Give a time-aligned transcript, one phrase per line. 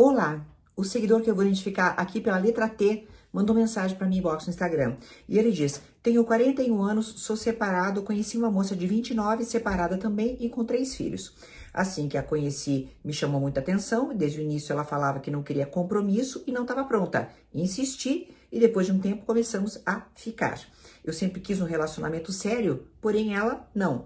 [0.00, 0.46] Olá,
[0.76, 4.46] o seguidor que eu vou identificar aqui pela letra T mandou mensagem para mim inbox
[4.46, 4.96] no Instagram.
[5.28, 10.36] E ele diz: Tenho 41 anos, sou separado, conheci uma moça de 29, separada também
[10.38, 11.34] e com três filhos.
[11.74, 14.14] Assim que a conheci, me chamou muita atenção.
[14.14, 17.28] Desde o início ela falava que não queria compromisso e não estava pronta.
[17.52, 20.60] Insisti e depois de um tempo começamos a ficar.
[21.04, 24.04] Eu sempre quis um relacionamento sério, porém ela não.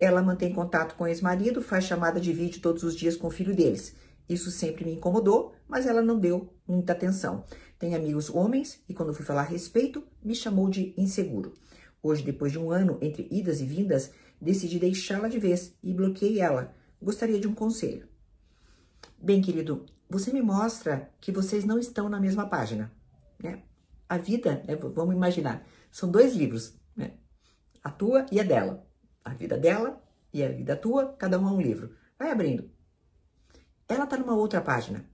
[0.00, 3.30] Ela mantém contato com o ex-marido, faz chamada de vídeo todos os dias com o
[3.30, 3.94] filho deles.
[4.28, 7.44] Isso sempre me incomodou, mas ela não deu muita atenção.
[7.78, 11.54] Tem amigos homens e quando fui falar a respeito, me chamou de inseguro.
[12.02, 16.40] Hoje, depois de um ano entre idas e vindas, decidi deixá-la de vez e bloqueei
[16.40, 16.74] ela.
[17.00, 18.08] Gostaria de um conselho.
[19.20, 22.92] Bem, querido, você me mostra que vocês não estão na mesma página,
[23.42, 23.62] né?
[24.08, 27.12] A vida, né, vamos imaginar, são dois livros, né?
[27.82, 28.86] A tua e a dela.
[29.24, 31.94] A vida dela e a vida tua, cada um é um livro.
[32.18, 32.70] Vai abrindo.
[33.88, 35.04] Ela está numa outra página.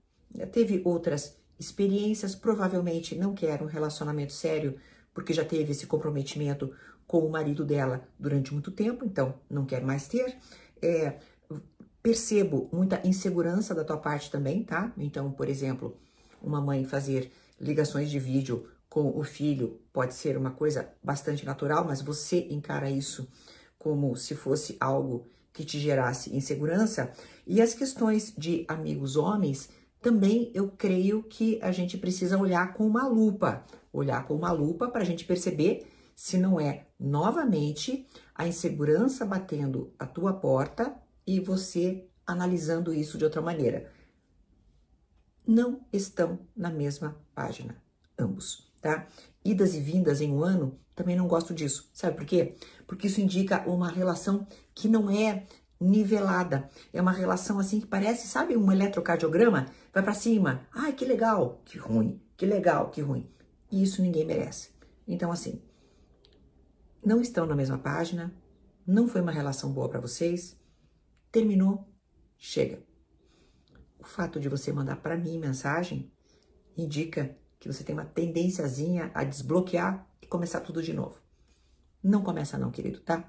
[0.52, 4.76] Teve outras experiências, provavelmente não quer um relacionamento sério,
[5.12, 6.74] porque já teve esse comprometimento
[7.06, 10.36] com o marido dela durante muito tempo, então não quer mais ter.
[10.82, 11.18] É,
[12.02, 14.92] percebo muita insegurança da tua parte também, tá?
[14.98, 15.96] Então, por exemplo,
[16.42, 21.84] uma mãe fazer ligações de vídeo com o filho pode ser uma coisa bastante natural,
[21.84, 23.28] mas você encara isso
[23.78, 27.12] como se fosse algo que te gerasse insegurança.
[27.46, 29.70] E as questões de amigos homens,
[30.02, 34.88] também eu creio que a gente precisa olhar com uma lupa, olhar com uma lupa
[34.88, 40.94] para a gente perceber se não é novamente a insegurança batendo a tua porta
[41.26, 43.90] e você analisando isso de outra maneira.
[45.46, 47.80] Não estão na mesma página,
[48.18, 49.06] ambos, tá?
[49.44, 51.90] Idas e vindas em um ano, também não gosto disso.
[51.92, 52.56] Sabe por quê?
[52.86, 55.46] Porque isso indica uma relação que não é
[55.80, 56.68] nivelada.
[56.92, 59.66] É uma relação assim que parece, sabe, um eletrocardiograma?
[59.92, 60.66] Vai para cima.
[60.72, 62.20] Ai, que legal, que ruim.
[62.36, 63.30] Que legal, que ruim.
[63.70, 64.70] E isso ninguém merece.
[65.06, 65.60] Então, assim,
[67.04, 68.34] não estão na mesma página,
[68.86, 70.58] não foi uma relação boa para vocês,
[71.30, 71.86] terminou,
[72.38, 72.82] chega.
[73.98, 76.12] O fato de você mandar para mim mensagem
[76.76, 81.18] indica que você tem uma tendênciazinha a desbloquear e começar tudo de novo.
[82.02, 83.26] Não começa não, querido, tá?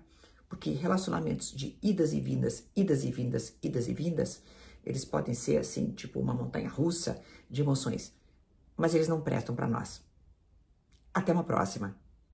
[0.49, 4.43] Porque relacionamentos de idas e vindas, idas e vindas, idas e vindas,
[4.85, 8.13] eles podem ser assim, tipo uma montanha russa de emoções,
[8.75, 10.01] mas eles não prestam para nós.
[11.13, 11.95] Até uma próxima.